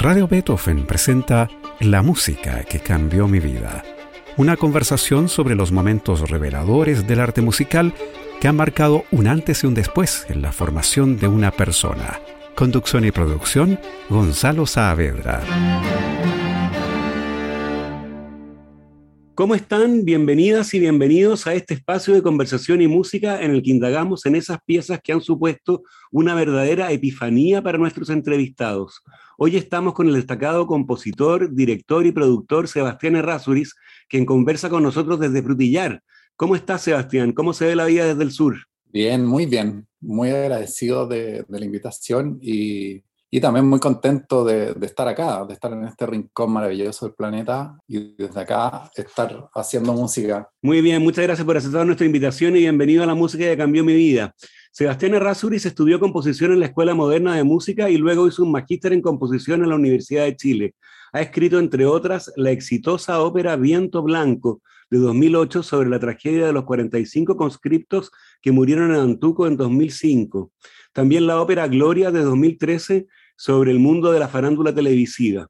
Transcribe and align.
Radio 0.00 0.26
Beethoven 0.26 0.86
presenta 0.86 1.50
La 1.78 2.00
música 2.00 2.64
que 2.64 2.80
cambió 2.80 3.28
mi 3.28 3.38
vida. 3.38 3.84
Una 4.38 4.56
conversación 4.56 5.28
sobre 5.28 5.54
los 5.54 5.72
momentos 5.72 6.30
reveladores 6.30 7.06
del 7.06 7.20
arte 7.20 7.42
musical 7.42 7.92
que 8.40 8.48
han 8.48 8.56
marcado 8.56 9.04
un 9.10 9.26
antes 9.26 9.62
y 9.62 9.66
un 9.66 9.74
después 9.74 10.24
en 10.30 10.40
la 10.40 10.52
formación 10.52 11.18
de 11.18 11.28
una 11.28 11.50
persona. 11.50 12.18
Conducción 12.54 13.04
y 13.04 13.10
producción, 13.10 13.78
Gonzalo 14.08 14.64
Saavedra. 14.64 15.42
¿Cómo 19.40 19.54
están? 19.54 20.04
Bienvenidas 20.04 20.74
y 20.74 20.80
bienvenidos 20.80 21.46
a 21.46 21.54
este 21.54 21.72
espacio 21.72 22.12
de 22.12 22.20
conversación 22.20 22.82
y 22.82 22.88
música 22.88 23.40
en 23.40 23.52
el 23.52 23.62
que 23.62 23.70
indagamos 23.70 24.26
en 24.26 24.34
esas 24.34 24.58
piezas 24.66 25.00
que 25.02 25.14
han 25.14 25.22
supuesto 25.22 25.82
una 26.12 26.34
verdadera 26.34 26.92
epifanía 26.92 27.62
para 27.62 27.78
nuestros 27.78 28.10
entrevistados. 28.10 29.00
Hoy 29.38 29.56
estamos 29.56 29.94
con 29.94 30.08
el 30.08 30.12
destacado 30.12 30.66
compositor, 30.66 31.54
director 31.54 32.04
y 32.04 32.12
productor 32.12 32.68
Sebastián 32.68 33.16
Errázuriz, 33.16 33.74
quien 34.10 34.26
conversa 34.26 34.68
con 34.68 34.82
nosotros 34.82 35.18
desde 35.18 35.42
Frutillar. 35.42 36.02
¿Cómo 36.36 36.54
estás, 36.54 36.82
Sebastián? 36.82 37.32
¿Cómo 37.32 37.54
se 37.54 37.64
ve 37.64 37.76
la 37.76 37.86
vida 37.86 38.04
desde 38.04 38.24
el 38.24 38.32
sur? 38.32 38.58
Bien, 38.92 39.24
muy 39.24 39.46
bien. 39.46 39.86
Muy 40.02 40.28
agradecido 40.28 41.06
de, 41.06 41.46
de 41.48 41.58
la 41.58 41.64
invitación 41.64 42.38
y 42.42 43.02
y 43.32 43.40
también 43.40 43.66
muy 43.66 43.78
contento 43.78 44.44
de, 44.44 44.74
estar 44.82 45.06
acá, 45.06 45.44
de 45.44 45.54
estar 45.54 45.72
en 45.72 45.84
este 45.84 46.04
rincón 46.04 46.52
maravilloso 46.52 47.06
del 47.06 47.14
planeta 47.14 47.78
y 47.86 48.14
desde 48.16 48.40
acá 48.40 48.90
estar 48.96 49.48
haciendo 49.54 49.92
música. 49.92 50.48
Muy 50.60 50.80
bien, 50.80 51.00
muchas 51.00 51.24
gracias 51.24 51.46
por 51.46 51.56
aceptar 51.56 51.86
nuestra 51.86 52.06
invitación 52.06 52.56
y 52.56 52.60
bienvenido 52.60 53.04
a 53.04 53.06
la 53.06 53.14
música 53.14 53.44
que 53.44 53.56
cambió 53.56 53.84
mi 53.84 53.94
vida. 53.94 54.34
Sebastián 54.72 55.14
Errázuriz 55.14 55.64
estudió 55.64 56.00
composición 56.00 56.52
en 56.52 56.60
la 56.60 56.66
Escuela 56.66 56.94
Moderna 56.94 57.36
de 57.36 57.44
Música 57.44 57.88
y 57.88 57.98
luego 57.98 58.26
hizo 58.26 58.42
un 58.42 58.50
magíster 58.50 58.92
en 58.92 59.02
composición 59.02 59.62
en 59.62 59.68
la 59.68 59.76
Universidad 59.76 60.24
de 60.24 60.36
Chile. 60.36 60.74
Ha 61.12 61.20
escrito, 61.20 61.58
entre 61.58 61.86
otras, 61.86 62.32
la 62.36 62.50
exitosa 62.50 63.20
ópera 63.20 63.56
Viento 63.56 64.02
Blanco 64.02 64.60
de 64.90 64.98
2008 64.98 65.62
sobre 65.62 65.88
la 65.88 66.00
tragedia 66.00 66.46
de 66.46 66.52
los 66.52 66.64
45 66.64 67.36
conscriptos 67.36 68.10
que 68.42 68.50
murieron 68.50 68.90
en 68.90 69.00
Antuco 69.00 69.46
en 69.46 69.56
2005. 69.56 70.52
También 70.92 71.26
la 71.26 71.40
ópera 71.40 71.68
Gloria 71.68 72.10
de 72.10 72.22
2013 72.22 73.06
sobre 73.40 73.70
el 73.70 73.78
mundo 73.78 74.12
de 74.12 74.18
la 74.18 74.28
farándula 74.28 74.74
televisiva. 74.74 75.48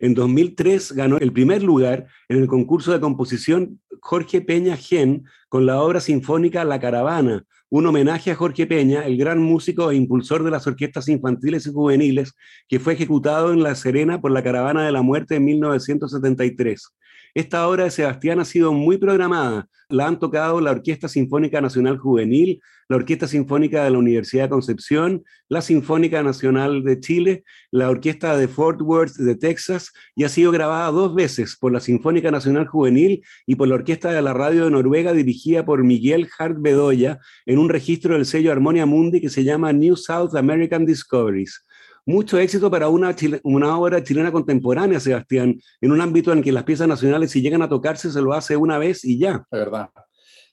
En 0.00 0.12
2003 0.12 0.90
ganó 0.90 1.18
el 1.18 1.32
primer 1.32 1.62
lugar 1.62 2.08
en 2.28 2.38
el 2.38 2.48
concurso 2.48 2.90
de 2.90 2.98
composición 2.98 3.80
Jorge 4.00 4.40
Peña 4.40 4.76
Gen 4.76 5.22
con 5.48 5.64
la 5.64 5.80
obra 5.80 6.00
sinfónica 6.00 6.64
La 6.64 6.80
Caravana, 6.80 7.44
un 7.70 7.86
homenaje 7.86 8.32
a 8.32 8.34
Jorge 8.34 8.66
Peña, 8.66 9.06
el 9.06 9.16
gran 9.16 9.38
músico 9.38 9.92
e 9.92 9.94
impulsor 9.94 10.42
de 10.42 10.50
las 10.50 10.66
orquestas 10.66 11.08
infantiles 11.08 11.64
y 11.68 11.72
juveniles, 11.72 12.34
que 12.66 12.80
fue 12.80 12.94
ejecutado 12.94 13.52
en 13.52 13.62
La 13.62 13.76
Serena 13.76 14.20
por 14.20 14.32
la 14.32 14.42
Caravana 14.42 14.84
de 14.84 14.90
la 14.90 15.02
Muerte 15.02 15.36
en 15.36 15.44
1973. 15.44 16.92
Esta 17.38 17.68
obra 17.68 17.84
de 17.84 17.92
Sebastián 17.92 18.40
ha 18.40 18.44
sido 18.44 18.72
muy 18.72 18.98
programada. 18.98 19.68
La 19.90 20.08
han 20.08 20.18
tocado 20.18 20.60
la 20.60 20.72
Orquesta 20.72 21.06
Sinfónica 21.06 21.60
Nacional 21.60 21.96
Juvenil, 21.96 22.60
la 22.88 22.96
Orquesta 22.96 23.28
Sinfónica 23.28 23.84
de 23.84 23.90
la 23.90 23.98
Universidad 23.98 24.46
de 24.46 24.48
Concepción, 24.48 25.22
la 25.48 25.62
Sinfónica 25.62 26.20
Nacional 26.24 26.82
de 26.82 26.98
Chile, 26.98 27.44
la 27.70 27.90
Orquesta 27.90 28.36
de 28.36 28.48
Fort 28.48 28.80
Worth 28.82 29.18
de 29.18 29.36
Texas 29.36 29.92
y 30.16 30.24
ha 30.24 30.28
sido 30.28 30.50
grabada 30.50 30.90
dos 30.90 31.14
veces 31.14 31.56
por 31.56 31.70
la 31.70 31.78
Sinfónica 31.78 32.32
Nacional 32.32 32.66
Juvenil 32.66 33.22
y 33.46 33.54
por 33.54 33.68
la 33.68 33.76
Orquesta 33.76 34.10
de 34.10 34.20
la 34.20 34.34
Radio 34.34 34.64
de 34.64 34.72
Noruega 34.72 35.12
dirigida 35.12 35.64
por 35.64 35.84
Miguel 35.84 36.28
Hart 36.36 36.56
Bedoya 36.58 37.20
en 37.46 37.60
un 37.60 37.68
registro 37.68 38.14
del 38.14 38.26
sello 38.26 38.50
Harmonia 38.50 38.84
Mundi 38.84 39.20
que 39.20 39.30
se 39.30 39.44
llama 39.44 39.72
New 39.72 39.94
South 39.94 40.34
American 40.34 40.84
Discoveries 40.84 41.64
mucho 42.08 42.38
éxito 42.38 42.70
para 42.70 42.88
una, 42.88 43.14
una 43.42 43.78
obra 43.78 44.02
chilena 44.02 44.32
contemporánea, 44.32 44.98
Sebastián, 44.98 45.60
en 45.78 45.92
un 45.92 46.00
ámbito 46.00 46.32
en 46.32 46.42
que 46.42 46.50
las 46.50 46.64
piezas 46.64 46.88
nacionales, 46.88 47.30
si 47.30 47.42
llegan 47.42 47.60
a 47.60 47.68
tocarse, 47.68 48.10
se 48.10 48.22
lo 48.22 48.32
hace 48.32 48.56
una 48.56 48.78
vez 48.78 49.04
y 49.04 49.18
ya. 49.18 49.46
De 49.50 49.58
verdad. 49.58 49.90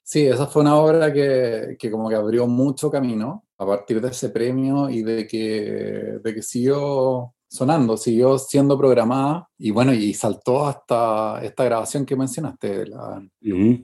Sí, 0.03 0.25
esa 0.25 0.47
fue 0.47 0.63
una 0.63 0.75
obra 0.75 1.13
que, 1.13 1.77
que, 1.79 1.89
como 1.89 2.09
que 2.09 2.15
abrió 2.15 2.45
mucho 2.45 2.91
camino 2.91 3.45
a 3.57 3.65
partir 3.65 4.01
de 4.01 4.09
ese 4.09 4.29
premio 4.29 4.89
y 4.89 5.01
de 5.01 5.25
que, 5.25 6.19
de 6.21 6.33
que 6.33 6.41
siguió 6.41 7.33
sonando, 7.47 7.95
siguió 7.95 8.37
siendo 8.37 8.77
programada 8.77 9.47
y 9.57 9.71
bueno, 9.71 9.93
y 9.93 10.13
saltó 10.13 10.67
hasta 10.67 11.39
esta 11.41 11.63
grabación 11.63 12.05
que 12.05 12.17
mencionaste 12.17 12.85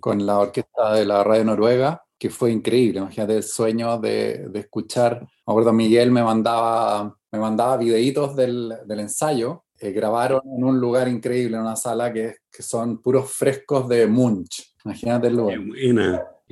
con 0.02 0.26
la 0.26 0.40
orquesta 0.40 0.94
de 0.94 1.06
la 1.06 1.24
Radio 1.24 1.46
Noruega, 1.46 2.04
que 2.20 2.30
fue 2.30 2.52
increíble. 2.52 3.00
Imagínate 3.00 3.38
el 3.38 3.44
sueño 3.44 3.98
de, 3.98 4.50
de 4.50 4.60
escuchar. 4.60 5.26
Me 5.51 5.53
acuerdo, 5.53 5.73
Miguel 5.73 6.12
me 6.12 6.23
mandaba 6.23 7.16
me 7.31 7.39
mandaba 7.39 7.78
videitos 7.78 8.35
del, 8.35 8.73
del 8.85 9.00
ensayo. 9.00 9.63
Eh, 9.79 9.91
grabaron 9.91 10.41
en 10.45 10.63
un 10.63 10.79
lugar 10.79 11.07
increíble, 11.07 11.56
en 11.56 11.63
una 11.63 11.75
sala 11.75 12.12
que, 12.12 12.35
que 12.51 12.62
son 12.62 13.01
puros 13.01 13.31
frescos 13.31 13.88
de 13.88 14.06
Munch. 14.06 14.75
Imagínate 14.85 15.28
el 15.28 15.35
lugar. 15.35 15.59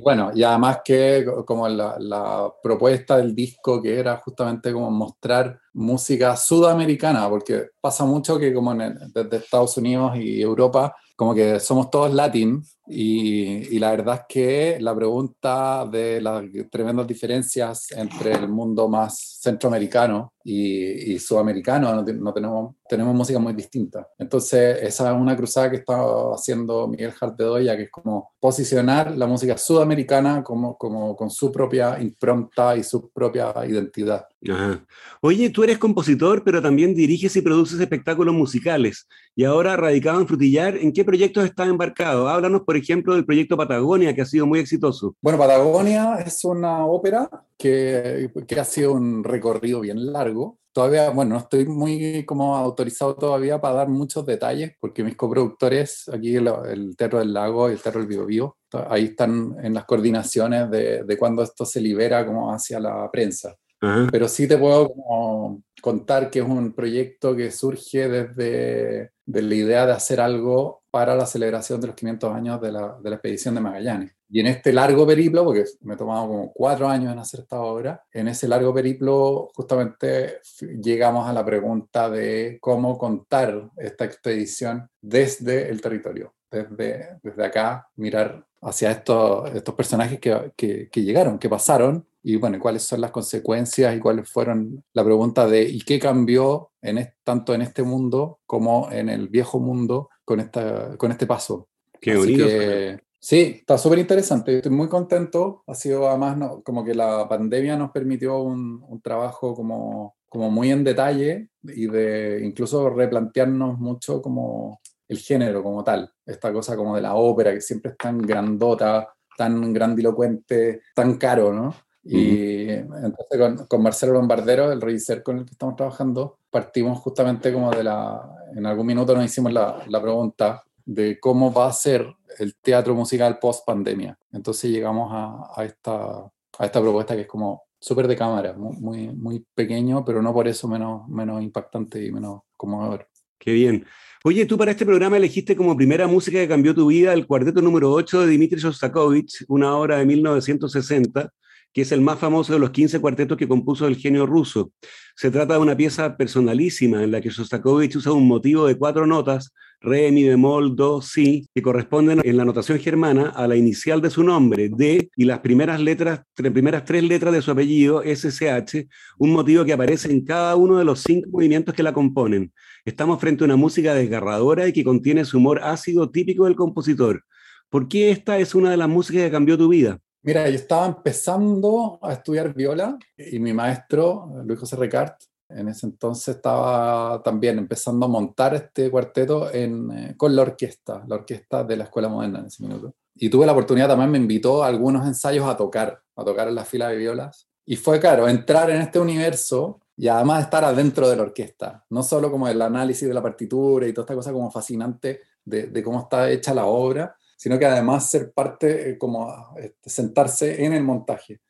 Bueno, 0.02 0.30
y 0.34 0.42
además 0.42 0.80
que 0.82 1.26
como 1.44 1.68
la, 1.68 1.96
la, 1.98 2.50
propuesta 2.62 3.18
del 3.18 3.34
disco 3.34 3.82
que 3.82 3.98
era 3.98 4.16
justamente 4.16 4.72
como 4.72 4.90
mostrar 4.90 5.60
música 5.72 6.36
sudamericana, 6.36 7.28
porque 7.28 7.68
pasa 7.80 8.04
mucho 8.04 8.38
que 8.38 8.52
como 8.52 8.74
desde 8.74 9.36
Estados 9.36 9.76
Unidos 9.76 10.16
y 10.16 10.40
Europa, 10.40 10.94
como 11.20 11.34
que 11.34 11.60
somos 11.60 11.90
todos 11.90 12.14
latin 12.14 12.62
y, 12.86 13.78
la 13.78 13.90
verdad 13.90 14.14
es 14.14 14.22
que 14.26 14.78
la 14.80 14.94
pregunta 14.96 15.86
de 15.86 16.18
las 16.20 16.42
tremendas 16.70 17.06
diferencias 17.06 17.92
entre 17.92 18.32
el 18.32 18.48
mundo 18.48 18.88
más 18.88 19.38
centroamericano 19.40 20.32
y, 20.42 21.18
sudamericano, 21.18 21.94
no, 21.94 22.02
no, 22.02 22.32
tenemos, 22.32 22.74
tenemos 22.88 23.14
música 23.14 23.38
muy 23.38 23.52
distinta. 23.52 24.08
Entonces, 24.18 24.78
esa 24.82 25.12
es 25.12 25.20
una 25.20 25.36
cruzada 25.36 25.70
que 25.70 25.76
está 25.76 25.94
haciendo 26.34 26.88
Miguel 26.88 27.12
Jartedoya, 27.12 27.76
que 27.76 27.82
es 27.82 27.90
como 27.90 28.32
posicionar 28.40 29.14
la 29.14 29.26
música 29.26 29.58
sudamericana 29.58 30.42
como, 30.42 30.78
como 30.78 31.14
con 31.14 31.30
su 31.30 31.52
propia 31.52 32.00
impronta 32.00 32.76
y 32.76 32.82
su 32.82 33.10
propia 33.10 33.52
identidad. 33.68 34.26
Ajá. 34.48 34.86
Oye, 35.20 35.50
tú 35.50 35.62
eres 35.64 35.76
compositor, 35.76 36.42
pero 36.44 36.62
también 36.62 36.94
diriges 36.94 37.36
y 37.36 37.42
produces 37.42 37.78
espectáculos 37.78 38.34
musicales. 38.34 39.06
Y 39.36 39.44
ahora, 39.44 39.76
radicado 39.76 40.18
en 40.20 40.26
Frutillar, 40.26 40.76
¿en 40.76 40.92
qué 40.92 41.04
proyectos 41.04 41.44
estás 41.44 41.68
embarcado? 41.68 42.28
Háblanos, 42.28 42.62
por 42.62 42.76
ejemplo, 42.76 43.14
del 43.14 43.26
proyecto 43.26 43.56
Patagonia, 43.56 44.14
que 44.14 44.22
ha 44.22 44.26
sido 44.26 44.46
muy 44.46 44.58
exitoso. 44.60 45.14
Bueno, 45.20 45.38
Patagonia 45.38 46.14
es 46.24 46.42
una 46.44 46.86
ópera 46.86 47.28
que, 47.58 48.30
que 48.46 48.60
ha 48.60 48.64
sido 48.64 48.92
un 48.92 49.22
recorrido 49.22 49.80
bien 49.80 50.10
largo. 50.10 50.58
Todavía, 50.72 51.10
bueno, 51.10 51.34
no 51.34 51.40
estoy 51.40 51.66
muy 51.66 52.24
como 52.24 52.56
autorizado 52.56 53.16
todavía 53.16 53.60
para 53.60 53.74
dar 53.74 53.88
muchos 53.88 54.24
detalles, 54.24 54.72
porque 54.80 55.04
mis 55.04 55.16
coproductores, 55.16 56.08
aquí 56.08 56.36
el, 56.36 56.50
el 56.70 56.96
Teatro 56.96 57.18
del 57.18 57.34
Lago 57.34 57.68
y 57.68 57.72
el 57.72 57.80
Teatro 57.82 58.00
del 58.00 58.08
Bio, 58.08 58.24
Bio 58.24 58.56
ahí 58.88 59.06
están 59.06 59.56
en 59.62 59.74
las 59.74 59.84
coordinaciones 59.84 60.70
de, 60.70 61.02
de 61.02 61.18
cuando 61.18 61.42
esto 61.42 61.66
se 61.66 61.80
libera 61.80 62.24
como 62.24 62.52
hacia 62.54 62.78
la 62.78 63.10
prensa. 63.10 63.54
Pero 63.80 64.28
sí 64.28 64.46
te 64.46 64.58
puedo 64.58 64.92
como 64.92 65.62
contar 65.80 66.30
que 66.30 66.40
es 66.40 66.44
un 66.44 66.72
proyecto 66.74 67.34
que 67.34 67.50
surge 67.50 68.08
desde 68.08 69.10
de 69.30 69.42
la 69.42 69.54
idea 69.54 69.86
de 69.86 69.92
hacer 69.92 70.20
algo 70.20 70.82
para 70.90 71.14
la 71.14 71.24
celebración 71.24 71.80
de 71.80 71.88
los 71.88 71.96
500 71.96 72.34
años 72.34 72.60
de 72.60 72.72
la, 72.72 72.98
de 73.00 73.10
la, 73.10 73.16
expedición 73.16 73.54
de 73.54 73.60
Magallanes. 73.60 74.12
Y 74.28 74.40
en 74.40 74.48
este 74.48 74.72
largo 74.72 75.06
periplo, 75.06 75.44
porque 75.44 75.64
me 75.82 75.94
he 75.94 75.96
tomado 75.96 76.26
como 76.26 76.52
cuatro 76.52 76.88
años 76.88 77.12
en 77.12 77.18
hacer 77.18 77.40
esta 77.40 77.60
obra, 77.60 78.02
en 78.12 78.28
ese 78.28 78.48
largo 78.48 78.74
periplo 78.74 79.50
justamente 79.54 80.40
llegamos 80.82 81.28
a 81.28 81.32
la 81.32 81.44
pregunta 81.44 82.10
de 82.10 82.58
cómo 82.60 82.98
contar 82.98 83.70
esta 83.76 84.04
expedición 84.04 84.88
desde 85.00 85.68
el 85.68 85.80
territorio, 85.80 86.34
desde, 86.50 87.18
desde 87.22 87.44
acá, 87.44 87.88
mirar 87.96 88.44
hacia 88.62 88.90
estos, 88.90 89.50
estos 89.54 89.74
personajes 89.74 90.18
que, 90.18 90.52
que, 90.56 90.88
que 90.90 91.02
llegaron, 91.02 91.38
que 91.38 91.48
pasaron 91.48 92.06
y 92.22 92.36
bueno, 92.36 92.58
cuáles 92.58 92.82
son 92.82 93.00
las 93.00 93.10
consecuencias 93.10 93.96
y 93.96 94.00
cuáles 94.00 94.28
fueron 94.28 94.84
la 94.92 95.04
pregunta 95.04 95.46
de 95.46 95.62
¿y 95.62 95.80
qué 95.80 95.98
cambió 95.98 96.70
en 96.82 97.08
tanto 97.24 97.54
en 97.54 97.62
este 97.62 97.82
mundo 97.82 98.40
como 98.46 98.90
en 98.90 99.08
el 99.08 99.28
viejo 99.28 99.58
mundo 99.58 100.10
con, 100.24 100.40
esta, 100.40 100.96
con 100.96 101.10
este 101.10 101.26
paso? 101.26 101.68
Qué 102.00 102.16
bonito. 102.16 102.46
Que, 102.46 103.00
sí, 103.18 103.56
está 103.60 103.78
súper 103.78 104.00
interesante, 104.00 104.56
estoy 104.56 104.72
muy 104.72 104.88
contento, 104.88 105.64
ha 105.66 105.74
sido 105.74 106.08
además 106.08 106.36
no, 106.36 106.62
como 106.62 106.84
que 106.84 106.94
la 106.94 107.28
pandemia 107.28 107.76
nos 107.76 107.90
permitió 107.90 108.38
un, 108.42 108.84
un 108.86 109.00
trabajo 109.00 109.54
como, 109.54 110.16
como 110.28 110.50
muy 110.50 110.70
en 110.70 110.84
detalle 110.84 111.48
y 111.62 111.86
de 111.86 112.40
incluso 112.44 112.90
replantearnos 112.90 113.78
mucho 113.78 114.20
como 114.20 114.80
el 115.08 115.18
género 115.18 115.62
como 115.62 115.82
tal, 115.82 116.12
esta 116.24 116.52
cosa 116.52 116.76
como 116.76 116.94
de 116.94 117.02
la 117.02 117.14
ópera 117.14 117.52
que 117.52 117.60
siempre 117.60 117.92
es 117.92 117.96
tan 117.96 118.18
grandota, 118.18 119.12
tan 119.36 119.72
grandilocuente, 119.72 120.82
tan 120.94 121.16
caro, 121.16 121.52
¿no? 121.52 121.74
Y 122.02 122.68
entonces 122.70 123.38
con, 123.38 123.66
con, 123.66 123.82
Marcelo 123.82 124.14
Lombardero, 124.14 124.72
el 124.72 124.80
revisor 124.80 125.22
con 125.22 125.38
el 125.38 125.44
que 125.44 125.52
estamos 125.52 125.76
trabajando, 125.76 126.38
partimos 126.50 126.98
justamente 126.98 127.52
como 127.52 127.70
de 127.70 127.84
la, 127.84 128.22
en 128.56 128.64
algún 128.66 128.86
minuto 128.86 129.14
nos 129.14 129.24
hicimos 129.24 129.52
la, 129.52 129.82
la 129.86 130.00
pregunta 130.00 130.64
de 130.84 131.20
cómo 131.20 131.52
va 131.52 131.68
a 131.68 131.72
ser 131.72 132.06
el 132.38 132.54
teatro 132.56 132.94
musical 132.94 133.38
post 133.38 133.66
pandemia. 133.66 134.18
Entonces 134.32 134.70
llegamos 134.70 135.10
a, 135.12 135.50
a, 135.54 135.64
esta, 135.64 136.24
a 136.58 136.64
esta 136.64 136.80
propuesta 136.80 137.14
que 137.14 137.22
es 137.22 137.28
como 137.28 137.64
súper 137.78 138.08
de 138.08 138.16
cámara, 138.16 138.54
muy, 138.54 139.08
muy 139.08 139.44
pequeño, 139.54 140.04
pero 140.04 140.22
no 140.22 140.32
por 140.32 140.48
eso 140.48 140.68
menos, 140.68 141.08
menos 141.08 141.42
impactante 141.42 142.04
y 142.04 142.12
menos 142.12 142.42
conmovedor. 142.56 143.08
Qué 143.38 143.52
bien. 143.52 143.86
Oye, 144.22 144.44
tú 144.44 144.58
para 144.58 144.72
este 144.72 144.84
programa 144.84 145.16
elegiste 145.16 145.56
como 145.56 145.74
primera 145.74 146.06
música 146.06 146.38
que 146.38 146.48
cambió 146.48 146.74
tu 146.74 146.88
vida 146.88 147.14
el 147.14 147.26
cuarteto 147.26 147.62
número 147.62 147.90
8 147.90 148.26
de 148.26 148.34
Dmitri 148.36 148.60
Shostakovich, 148.60 149.46
una 149.48 149.74
obra 149.76 149.96
de 149.96 150.04
1960, 150.04 151.32
que 151.72 151.82
es 151.82 151.92
el 151.92 152.00
más 152.00 152.18
famoso 152.18 152.52
de 152.52 152.58
los 152.58 152.70
15 152.70 153.00
cuartetos 153.00 153.36
que 153.36 153.48
compuso 153.48 153.86
el 153.86 153.96
genio 153.96 154.26
ruso. 154.26 154.72
Se 155.14 155.30
trata 155.30 155.54
de 155.54 155.60
una 155.60 155.76
pieza 155.76 156.16
personalísima 156.16 157.02
en 157.02 157.12
la 157.12 157.20
que 157.20 157.30
Shostakovich 157.30 157.96
usa 157.96 158.12
un 158.12 158.26
motivo 158.26 158.66
de 158.66 158.76
cuatro 158.76 159.06
notas, 159.06 159.52
re, 159.80 160.10
mi 160.12 160.24
bemol, 160.24 160.76
do, 160.76 161.00
si, 161.00 161.48
que 161.54 161.62
corresponden 161.62 162.20
en 162.24 162.36
la 162.36 162.44
notación 162.44 162.78
germana 162.78 163.30
a 163.30 163.46
la 163.46 163.56
inicial 163.56 164.00
de 164.00 164.10
su 164.10 164.22
nombre, 164.22 164.68
D, 164.68 165.10
y 165.16 165.24
las 165.24 165.40
primeras 165.40 165.80
letras, 165.80 166.20
primeras 166.34 166.84
tres 166.84 167.02
letras 167.04 167.32
de 167.32 167.42
su 167.42 167.50
apellido, 167.50 168.02
SSH, 168.02 168.86
un 169.18 169.32
motivo 169.32 169.64
que 169.64 169.72
aparece 169.72 170.10
en 170.10 170.24
cada 170.24 170.56
uno 170.56 170.78
de 170.78 170.84
los 170.84 171.00
cinco 171.00 171.30
movimientos 171.30 171.74
que 171.74 171.82
la 171.82 171.92
componen. 171.92 172.52
Estamos 172.84 173.20
frente 173.20 173.44
a 173.44 173.46
una 173.46 173.56
música 173.56 173.94
desgarradora 173.94 174.66
y 174.68 174.72
que 174.72 174.84
contiene 174.84 175.24
su 175.24 175.38
humor 175.38 175.60
ácido 175.62 176.10
típico 176.10 176.44
del 176.44 176.56
compositor. 176.56 177.24
¿Por 177.68 177.88
qué 177.88 178.10
esta 178.10 178.38
es 178.38 178.54
una 178.54 178.70
de 178.70 178.76
las 178.76 178.88
músicas 178.88 179.22
que 179.22 179.30
cambió 179.30 179.56
tu 179.56 179.68
vida? 179.68 180.00
Mira, 180.22 180.46
yo 180.50 180.56
estaba 180.56 180.84
empezando 180.86 181.98
a 182.02 182.12
estudiar 182.12 182.52
viola 182.52 182.98
y 183.16 183.38
mi 183.38 183.54
maestro, 183.54 184.30
Luis 184.44 184.60
José 184.60 184.76
Recart, 184.76 185.18
en 185.48 185.68
ese 185.68 185.86
entonces 185.86 186.36
estaba 186.36 187.22
también 187.22 187.58
empezando 187.58 188.04
a 188.04 188.08
montar 188.08 188.54
este 188.54 188.90
cuarteto 188.90 189.48
eh, 189.50 190.14
con 190.18 190.36
la 190.36 190.42
orquesta, 190.42 191.02
la 191.08 191.16
orquesta 191.16 191.64
de 191.64 191.76
la 191.78 191.84
Escuela 191.84 192.08
Moderna 192.08 192.40
en 192.40 192.46
ese 192.46 192.62
minuto. 192.62 192.94
Y 193.14 193.30
tuve 193.30 193.46
la 193.46 193.52
oportunidad, 193.52 193.88
también 193.88 194.10
me 194.10 194.18
invitó 194.18 194.62
a 194.62 194.66
algunos 194.66 195.06
ensayos 195.06 195.46
a 195.48 195.56
tocar, 195.56 196.02
a 196.14 196.24
tocar 196.24 196.48
en 196.48 196.54
la 196.54 196.66
fila 196.66 196.88
de 196.88 196.96
violas. 196.96 197.48
Y 197.64 197.76
fue, 197.76 197.98
claro, 197.98 198.28
entrar 198.28 198.68
en 198.68 198.82
este 198.82 198.98
universo 198.98 199.80
y 199.96 200.08
además 200.08 200.44
estar 200.44 200.64
adentro 200.64 201.08
de 201.08 201.16
la 201.16 201.22
orquesta, 201.22 201.84
no 201.88 202.02
solo 202.02 202.30
como 202.30 202.46
el 202.46 202.60
análisis 202.60 203.08
de 203.08 203.14
la 203.14 203.22
partitura 203.22 203.86
y 203.86 203.94
toda 203.94 204.04
esta 204.04 204.14
cosa 204.14 204.32
como 204.32 204.50
fascinante 204.50 205.20
de 205.44 205.82
cómo 205.82 206.00
está 206.00 206.30
hecha 206.30 206.54
la 206.54 206.66
obra, 206.66 207.16
sino 207.40 207.58
que 207.58 207.64
además 207.64 208.10
ser 208.10 208.32
parte, 208.32 208.90
eh, 208.90 208.98
como 208.98 209.54
este, 209.56 209.88
sentarse 209.88 210.62
en 210.62 210.74
el 210.74 210.84
montaje. 210.84 211.40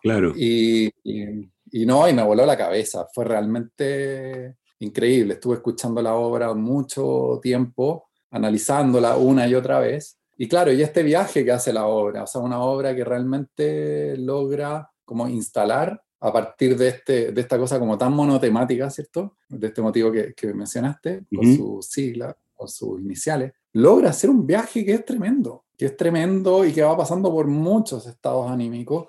Claro. 0.00 0.32
Y, 0.34 0.90
y, 1.02 1.84
no, 1.84 2.08
y 2.08 2.14
me 2.14 2.22
voló 2.22 2.46
la 2.46 2.56
cabeza, 2.56 3.06
fue 3.12 3.26
realmente 3.26 4.56
increíble. 4.78 5.34
Estuve 5.34 5.56
escuchando 5.56 6.00
la 6.00 6.14
obra 6.14 6.54
mucho 6.54 7.40
tiempo, 7.42 8.06
analizándola 8.30 9.18
una 9.18 9.46
y 9.46 9.54
otra 9.54 9.80
vez. 9.80 10.18
Y 10.38 10.48
claro, 10.48 10.72
y 10.72 10.80
este 10.80 11.02
viaje 11.02 11.44
que 11.44 11.52
hace 11.52 11.74
la 11.74 11.88
obra, 11.88 12.22
o 12.22 12.26
sea, 12.26 12.40
una 12.40 12.62
obra 12.62 12.96
que 12.96 13.04
realmente 13.04 14.16
logra 14.16 14.90
como 15.04 15.28
instalar 15.28 16.02
a 16.20 16.32
partir 16.32 16.74
de, 16.74 16.88
este, 16.88 17.32
de 17.32 17.40
esta 17.42 17.58
cosa 17.58 17.78
como 17.78 17.98
tan 17.98 18.14
monotemática, 18.14 18.88
¿cierto? 18.88 19.36
De 19.50 19.66
este 19.66 19.82
motivo 19.82 20.10
que, 20.10 20.32
que 20.32 20.54
mencionaste, 20.54 21.24
con 21.36 21.54
su 21.54 21.82
sigla, 21.82 22.34
con 22.54 22.66
sus 22.66 22.98
iniciales, 22.98 23.52
logra 23.74 24.10
hacer 24.10 24.30
un 24.30 24.46
viaje 24.46 24.84
que 24.84 24.94
es 24.94 25.04
tremendo, 25.04 25.64
que 25.76 25.86
es 25.86 25.96
tremendo 25.96 26.64
y 26.64 26.72
que 26.72 26.82
va 26.82 26.96
pasando 26.96 27.30
por 27.30 27.46
muchos 27.46 28.06
estados 28.06 28.50
anímicos 28.50 29.08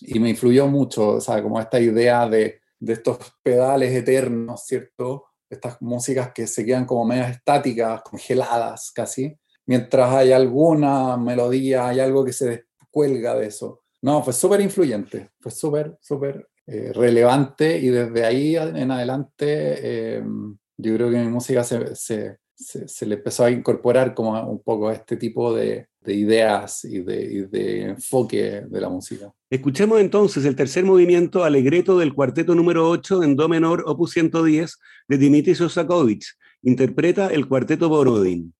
y 0.00 0.18
me 0.18 0.30
influyó 0.30 0.66
mucho, 0.66 1.10
o 1.10 1.20
sea, 1.20 1.42
como 1.42 1.60
esta 1.60 1.80
idea 1.80 2.28
de, 2.28 2.60
de 2.78 2.92
estos 2.92 3.18
pedales 3.42 3.94
eternos, 3.94 4.64
¿cierto? 4.66 5.26
Estas 5.48 5.80
músicas 5.80 6.32
que 6.32 6.46
se 6.46 6.64
quedan 6.64 6.86
como 6.86 7.04
medias 7.04 7.30
estáticas, 7.30 8.02
congeladas 8.02 8.90
casi, 8.94 9.36
mientras 9.66 10.12
hay 10.12 10.32
alguna 10.32 11.16
melodía, 11.16 11.88
hay 11.88 12.00
algo 12.00 12.24
que 12.24 12.32
se 12.32 12.64
descuelga 12.80 13.34
de 13.34 13.46
eso. 13.46 13.82
No, 14.02 14.22
fue 14.22 14.32
súper 14.32 14.60
influyente, 14.60 15.30
fue 15.40 15.50
súper, 15.50 15.98
súper 16.00 16.48
eh, 16.66 16.92
relevante 16.94 17.78
y 17.78 17.88
desde 17.88 18.24
ahí 18.24 18.56
en 18.56 18.90
adelante 18.90 19.46
eh, 19.46 20.22
yo 20.76 20.94
creo 20.94 21.10
que 21.10 21.18
mi 21.18 21.28
música 21.28 21.64
se, 21.64 21.94
se, 21.94 22.38
se, 22.56 23.06
le 23.06 23.16
empezó 23.16 23.44
a 23.44 23.50
incorporar 23.50 24.14
como 24.14 24.40
un 24.48 24.62
poco 24.62 24.90
este 24.90 25.16
tipo 25.16 25.54
de, 25.54 25.88
de 26.00 26.14
ideas 26.14 26.84
y 26.84 27.00
de, 27.00 27.46
de, 27.48 27.82
enfoque 27.82 28.62
de 28.66 28.80
la 28.80 28.88
música. 28.88 29.32
Escuchemos 29.50 30.00
entonces 30.00 30.44
el 30.44 30.56
tercer 30.56 30.84
movimiento 30.84 31.44
alegreto 31.44 31.98
del 31.98 32.14
cuarteto 32.14 32.54
número 32.54 32.88
8 32.88 33.22
en 33.22 33.36
Do 33.36 33.48
menor, 33.48 33.84
opus 33.86 34.12
110, 34.12 34.78
de 35.08 35.18
Dimitri 35.18 35.54
Sosakovich. 35.54 36.34
Interpreta 36.62 37.28
el 37.28 37.46
cuarteto 37.46 37.88
Borodin. 37.88 38.54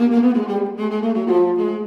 Müzik 0.00 1.79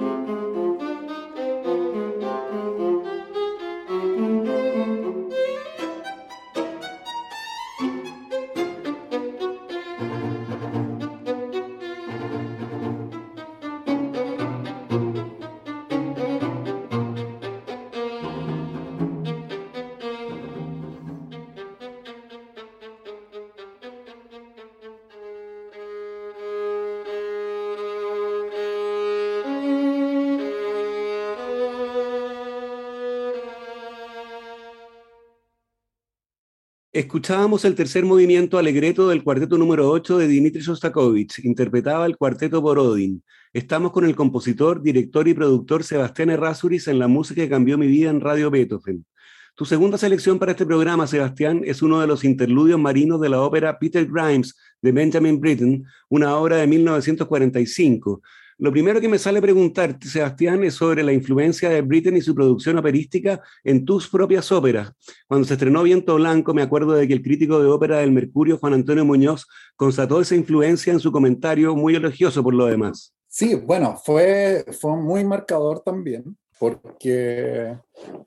Escuchábamos 37.13 37.63
el 37.63 37.75
tercer 37.75 38.05
movimiento 38.05 38.57
alegreto 38.57 39.07
del 39.07 39.23
cuarteto 39.23 39.55
número 39.55 39.87
8 39.87 40.17
de 40.17 40.27
Dimitri 40.27 40.63
Shostakovich, 40.63 41.45
interpretaba 41.45 42.07
el 42.07 42.17
cuarteto 42.17 42.59
Borodin. 42.59 43.23
Estamos 43.53 43.91
con 43.91 44.03
el 44.05 44.15
compositor, 44.15 44.81
director 44.81 45.27
y 45.27 45.35
productor 45.35 45.83
Sebastián 45.83 46.31
Errázuriz 46.31 46.87
en 46.87 46.97
la 46.97 47.07
música 47.07 47.43
que 47.43 47.49
cambió 47.49 47.77
mi 47.77 47.85
vida 47.85 48.09
en 48.09 48.19
Radio 48.19 48.49
Beethoven. 48.49 49.05
Tu 49.53 49.63
segunda 49.63 49.99
selección 49.99 50.39
para 50.39 50.53
este 50.53 50.65
programa, 50.65 51.05
Sebastián, 51.05 51.61
es 51.63 51.83
uno 51.83 52.01
de 52.01 52.07
los 52.07 52.23
interludios 52.23 52.79
marinos 52.79 53.21
de 53.21 53.29
la 53.29 53.43
ópera 53.43 53.77
Peter 53.77 54.07
Grimes 54.07 54.57
de 54.81 54.91
Benjamin 54.91 55.39
Britten, 55.39 55.85
una 56.09 56.35
obra 56.35 56.55
de 56.55 56.65
1945. 56.65 58.23
Lo 58.57 58.71
primero 58.71 59.01
que 59.01 59.09
me 59.09 59.17
sale 59.17 59.41
preguntarte, 59.41 60.07
Sebastián, 60.07 60.63
es 60.63 60.75
sobre 60.75 61.03
la 61.03 61.13
influencia 61.13 61.69
de 61.69 61.81
Britten 61.81 62.17
y 62.17 62.21
su 62.21 62.35
producción 62.35 62.77
operística 62.77 63.41
en 63.63 63.85
tus 63.85 64.09
propias 64.09 64.51
óperas. 64.51 64.91
Cuando 65.27 65.47
se 65.47 65.53
estrenó 65.53 65.83
Viento 65.83 66.15
Blanco, 66.15 66.53
me 66.53 66.61
acuerdo 66.61 66.93
de 66.93 67.07
que 67.07 67.13
el 67.13 67.21
crítico 67.21 67.61
de 67.61 67.69
ópera 67.69 67.99
del 67.99 68.11
Mercurio, 68.11 68.57
Juan 68.57 68.73
Antonio 68.73 69.05
Muñoz, 69.05 69.47
constató 69.75 70.21
esa 70.21 70.35
influencia 70.35 70.93
en 70.93 70.99
su 70.99 71.11
comentario, 71.11 71.75
muy 71.75 71.95
elogioso 71.95 72.43
por 72.43 72.53
lo 72.53 72.65
demás. 72.65 73.13
Sí, 73.27 73.55
bueno, 73.55 73.97
fue, 73.97 74.63
fue 74.79 74.95
muy 74.95 75.23
marcador 75.23 75.81
también, 75.81 76.37
porque 76.59 77.75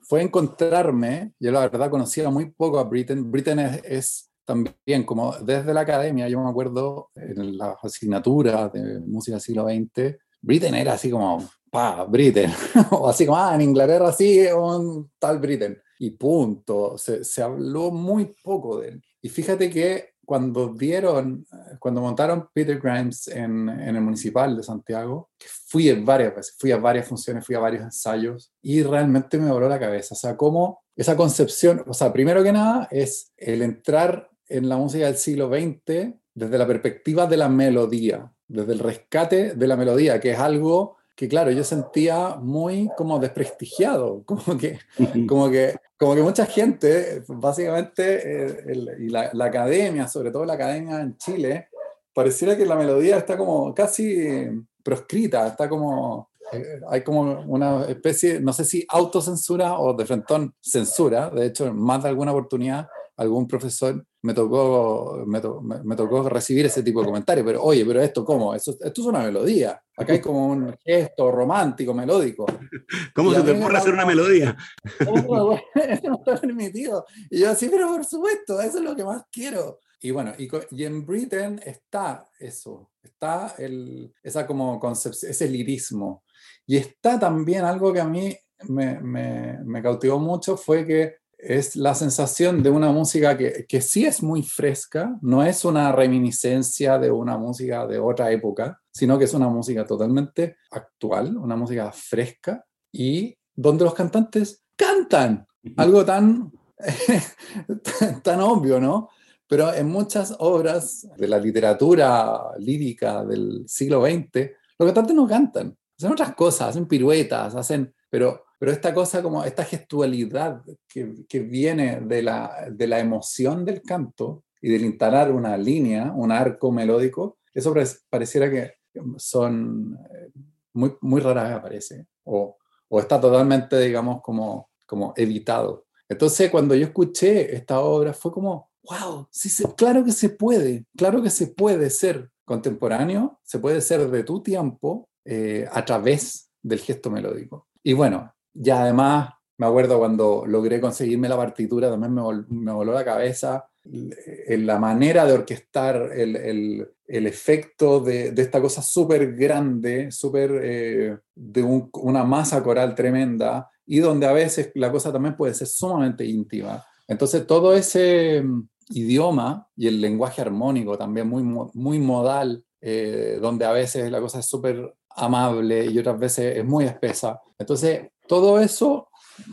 fue 0.01 0.21
encontrarme, 0.21 1.31
yo 1.39 1.51
la 1.51 1.61
verdad 1.61 1.89
conocía 1.89 2.29
muy 2.29 2.49
poco 2.51 2.77
a 2.77 2.83
Britten. 2.83 3.31
Britten 3.31 3.59
es 3.59 4.29
también, 4.47 5.03
como 5.03 5.33
desde 5.39 5.73
la 5.73 5.81
academia, 5.81 6.29
yo 6.29 6.41
me 6.41 6.49
acuerdo 6.49 7.09
en 7.15 7.57
las 7.57 7.75
asignaturas 7.83 8.71
de 8.71 9.01
música 9.01 9.35
del 9.35 9.41
siglo 9.41 9.65
XX, 9.65 10.15
Britten 10.41 10.73
era 10.73 10.93
así 10.93 11.11
como, 11.11 11.45
pa, 11.69 12.05
Britten, 12.05 12.49
o 12.91 13.09
así 13.09 13.25
como, 13.25 13.37
ah, 13.37 13.53
en 13.53 13.61
Inglaterra 13.61 14.13
sí, 14.13 14.45
un 14.57 15.11
tal 15.19 15.39
Britten, 15.39 15.77
y 15.99 16.11
punto, 16.11 16.97
se, 16.97 17.25
se 17.25 17.43
habló 17.43 17.91
muy 17.91 18.33
poco 18.41 18.79
de 18.79 18.87
él. 18.89 19.03
Y 19.21 19.27
fíjate 19.27 19.69
que 19.69 20.11
cuando 20.23 20.73
dieron, 20.73 21.45
cuando 21.79 21.99
montaron 21.99 22.47
Peter 22.53 22.79
Grimes 22.79 23.27
en, 23.27 23.67
en, 23.67 23.95
el 23.95 24.01
Municipal 24.01 24.55
de 24.55 24.63
Santiago, 24.63 25.29
fui 25.67 25.91
varias 25.91 26.35
veces, 26.35 26.55
fui 26.57 26.71
a 26.71 26.77
varias 26.77 27.05
funciones, 27.05 27.45
fui 27.45 27.55
a 27.55 27.59
varios 27.59 27.83
ensayos, 27.83 28.53
y 28.61 28.81
realmente 28.81 29.37
me 29.37 29.51
voló 29.51 29.67
la 29.67 29.79
cabeza. 29.79 30.15
O 30.15 30.17
sea, 30.17 30.37
cómo 30.37 30.83
esa 30.95 31.15
concepción, 31.15 31.83
o 31.85 31.93
sea, 31.93 32.11
primero 32.11 32.43
que 32.43 32.51
nada 32.51 32.87
es 32.89 33.31
el 33.37 33.61
entrar 33.61 34.29
en 34.49 34.69
la 34.69 34.77
música 34.77 35.05
del 35.05 35.17
siglo 35.17 35.49
XX 35.49 36.13
desde 36.33 36.57
la 36.57 36.67
perspectiva 36.67 37.25
de 37.25 37.37
la 37.37 37.49
melodía, 37.49 38.31
desde 38.47 38.73
el 38.73 38.79
rescate 38.79 39.55
de 39.55 39.67
la 39.67 39.75
melodía, 39.75 40.19
que 40.19 40.31
es 40.31 40.39
algo 40.39 40.97
que, 41.15 41.27
claro, 41.27 41.49
yo 41.49 41.63
sentía 41.63 42.35
muy 42.35 42.91
como 42.95 43.17
desprestigiado, 43.17 44.23
como 44.25 44.55
que, 44.57 44.79
como 45.27 45.49
que, 45.49 45.75
como 45.97 46.13
que 46.13 46.21
mucha 46.21 46.45
gente, 46.45 47.23
básicamente, 47.27 48.43
eh, 48.43 48.97
y 48.99 49.09
la, 49.09 49.31
academia, 49.39 50.07
sobre 50.07 50.29
todo 50.29 50.45
la 50.45 50.53
academia 50.53 51.01
en 51.01 51.17
Chile, 51.17 51.69
pareciera 52.13 52.55
que 52.55 52.67
la 52.67 52.75
melodía 52.75 53.17
está 53.17 53.35
como 53.35 53.73
casi 53.73 54.47
proscrita, 54.83 55.47
está 55.47 55.67
como, 55.67 56.29
eh, 56.53 56.81
hay 56.87 57.03
como 57.03 57.41
una 57.47 57.85
especie, 57.85 58.39
no 58.39 58.53
sé 58.53 58.63
si 58.63 58.85
autocensura 58.87 59.79
o 59.79 59.95
de 59.95 60.05
frentón 60.05 60.53
censura, 60.61 61.31
de 61.31 61.47
hecho, 61.47 61.65
en 61.65 61.75
más 61.75 62.03
de 62.03 62.09
alguna 62.09 62.31
oportunidad 62.31 62.87
algún 63.17 63.47
profesor 63.47 64.05
me 64.21 64.33
tocó, 64.33 65.23
me, 65.25 65.41
me, 65.83 65.95
tocó 65.95 66.27
recibir 66.29 66.65
ese 66.65 66.83
tipo 66.83 66.99
de 66.99 67.07
comentarios, 67.07 67.45
pero 67.45 67.63
oye, 67.63 67.85
pero 67.85 68.01
esto 68.01 68.23
cómo, 68.23 68.53
esto, 68.53 68.71
esto 68.71 69.01
es 69.01 69.07
una 69.07 69.23
melodía, 69.23 69.81
acá 69.95 70.13
hay 70.13 70.21
como 70.21 70.47
un 70.47 70.75
gesto 70.83 71.31
romántico, 71.31 71.93
melódico. 71.93 72.45
¿Cómo 73.15 73.33
se 73.33 73.41
te 73.41 73.51
ocurre 73.51 73.77
hacer 73.77 73.93
una 73.93 74.05
melodía? 74.05 74.55
Eso 74.99 76.09
no 76.09 76.15
está 76.15 76.39
permitido. 76.39 77.05
Y 77.29 77.39
yo 77.39 77.49
así, 77.49 77.69
pero 77.69 77.87
por 77.87 78.05
supuesto, 78.05 78.61
eso 78.61 78.77
es 78.77 78.83
lo 78.83 78.95
que 78.95 79.03
más 79.03 79.23
quiero. 79.31 79.79
Y 79.99 80.11
bueno, 80.11 80.33
y, 80.37 80.47
y 80.71 80.83
en 80.83 81.05
Britain 81.05 81.59
está 81.65 82.29
eso, 82.39 82.91
está 83.01 83.55
el, 83.57 84.13
esa 84.21 84.45
como 84.45 84.79
concepción, 84.79 85.31
ese 85.31 85.49
lirismo. 85.49 86.23
Y 86.67 86.77
está 86.77 87.19
también 87.19 87.65
algo 87.65 87.91
que 87.91 88.01
a 88.01 88.05
mí 88.05 88.35
me, 88.67 88.99
me, 88.99 89.57
me 89.63 89.81
cautivó 89.81 90.19
mucho, 90.19 90.55
fue 90.55 90.85
que 90.85 91.15
es 91.37 91.75
la 91.75 91.93
sensación 91.93 92.63
de 92.63 92.69
una 92.69 92.91
música 92.91 93.37
que, 93.37 93.65
que, 93.67 93.81
sí 93.81 94.05
es 94.05 94.23
muy 94.23 94.41
fresca, 94.41 95.17
no 95.21 95.43
es 95.43 95.63
una 95.65 95.91
reminiscencia 95.91 96.97
de 96.97 97.11
una 97.11 97.37
música 97.37 97.85
de 97.85 97.99
otra 97.99 98.31
época, 98.31 98.81
sino 98.91 99.19
que 99.19 99.25
es 99.25 99.33
una 99.33 99.47
música 99.47 99.85
totalmente 99.85 100.57
actual, 100.71 101.37
una 101.37 101.55
música 101.55 101.91
fresca 101.91 102.65
y 102.91 103.37
donde 103.55 103.85
los 103.85 103.93
cantantes 103.93 104.63
cantan, 104.75 105.45
algo 105.75 106.03
tan, 106.03 106.51
tan 108.23 108.41
obvio, 108.41 108.79
¿no? 108.79 109.09
Pero 109.47 109.73
en 109.73 109.87
muchas 109.87 110.35
obras 110.39 111.07
de 111.15 111.27
la 111.27 111.37
literatura 111.37 112.51
lírica 112.59 113.23
del 113.23 113.63
siglo 113.67 114.03
XX, 114.05 114.51
los 114.77 114.87
cantantes 114.87 115.15
no 115.15 115.27
cantan, 115.27 115.77
hacen 115.97 116.11
otras 116.11 116.35
cosas, 116.35 116.69
hacen 116.69 116.87
piruetas, 116.87 117.55
hacen, 117.55 117.93
pero 118.09 118.46
pero 118.57 118.71
esta 118.71 118.93
cosa 118.93 119.21
como 119.21 119.43
esta 119.43 119.63
gestualidad 119.63 120.63
que, 120.87 121.25
que 121.27 121.39
viene 121.39 122.01
de 122.01 122.21
la, 122.21 122.67
de 122.71 122.87
la 122.87 122.99
emoción 122.99 123.65
del 123.65 123.81
canto 123.81 124.43
y 124.61 124.69
del 124.69 124.85
instalar 124.85 125.31
una 125.31 125.55
línea, 125.57 126.11
un 126.11 126.31
arco 126.31 126.71
melódico, 126.71 127.37
eso 127.53 127.73
pareciera 128.09 128.49
que 128.49 128.73
son 129.17 129.97
eh, 130.11 130.31
muy, 130.73 130.95
muy 131.01 131.21
raras 131.21 131.53
aparece 131.53 132.05
o, 132.23 132.57
o 132.89 132.99
está 132.99 133.19
totalmente, 133.19 133.79
digamos, 133.79 134.21
como, 134.21 134.69
como 134.85 135.13
evitado. 135.15 135.85
Entonces, 136.09 136.49
cuando 136.49 136.73
yo 136.73 136.85
escuché 136.85 137.55
esta 137.55 137.79
obra, 137.81 138.13
fue 138.13 138.31
como, 138.31 138.71
wow, 138.83 139.27
sí, 139.29 139.63
claro 139.75 140.03
que 140.03 140.11
se 140.11 140.29
puede, 140.29 140.85
claro 140.95 141.21
que 141.21 141.29
se 141.29 141.47
puede 141.47 141.89
ser 141.89 142.29
contemporáneo, 142.45 143.39
se 143.43 143.59
puede 143.59 143.81
ser 143.81 144.09
de 144.09 144.23
tu 144.23 144.41
tiempo 144.41 145.09
eh, 145.25 145.67
a 145.71 145.83
través 145.83 146.49
del 146.61 146.79
gesto 146.79 147.09
melódico. 147.09 147.67
Y 147.83 147.93
bueno, 147.93 148.33
ya 148.59 148.83
además, 148.83 149.29
me 149.57 149.65
acuerdo 149.65 149.97
cuando 149.99 150.43
logré 150.45 150.79
conseguirme 150.79 151.29
la 151.29 151.37
partitura, 151.37 151.89
también 151.89 152.13
me, 152.13 152.21
me 152.49 152.71
voló 152.71 152.93
la 152.93 153.05
cabeza 153.05 153.67
la 153.89 154.79
manera 154.79 155.25
de 155.25 155.33
orquestar 155.33 156.11
el, 156.13 156.87
efecto 157.07 157.99
de, 157.99 158.33
esta 158.35 158.61
cosa 158.61 158.81
súper 158.81 159.35
grande, 159.35 160.11
súper 160.11 160.59
eh, 160.63 161.17
de 161.35 161.63
una 161.93 162.23
masa 162.23 162.61
coral 162.63 162.95
tremenda, 162.95 163.69
y 163.85 163.99
donde 163.99 164.25
a 164.25 164.33
veces 164.33 164.71
la 164.75 164.91
cosa 164.91 165.11
también 165.11 165.37
puede 165.37 165.53
ser 165.53 165.67
sumamente 165.67 166.25
íntima. 166.25 166.83
Entonces 167.07 167.47
todo 167.47 167.73
ese 167.73 168.41
mm, 168.43 168.67
idioma 168.89 169.67
y 169.75 169.87
el 169.87 170.01
lenguaje 170.01 170.41
armónico 170.41 170.97
también 170.97 171.27
muy, 171.29 171.43
muy 171.43 171.99
modal, 171.99 172.63
eh, 172.81 173.39
donde 173.41 173.65
a 173.65 173.71
veces 173.71 174.11
la 174.11 174.19
cosa 174.19 174.39
es 174.39 174.45
súper 174.45 174.93
amable 175.09 175.85
y 175.85 175.97
otras 175.97 176.19
veces 176.19 176.57
es 176.57 176.65
muy 176.65 176.83
espesa. 176.83 177.39
Entonces 177.57 178.09
todo 178.27 178.59
eso 178.59 179.09